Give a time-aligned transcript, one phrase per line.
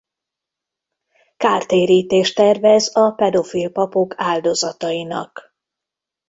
[1.37, 5.53] Kártérítést tervez a pedofil papok áldozatainak.